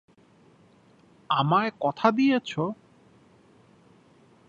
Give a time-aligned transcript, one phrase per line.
[1.29, 2.63] আমায় কথা দিয়েছো?